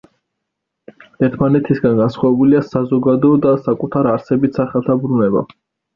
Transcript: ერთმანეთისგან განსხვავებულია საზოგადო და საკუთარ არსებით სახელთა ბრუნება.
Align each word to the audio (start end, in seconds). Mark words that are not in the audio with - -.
ერთმანეთისგან 1.27 1.99
განსხვავებულია 2.01 2.61
საზოგადო 2.71 3.31
და 3.47 3.53
საკუთარ 3.69 4.13
არსებით 4.15 4.59
სახელთა 4.63 4.97
ბრუნება. 5.05 5.45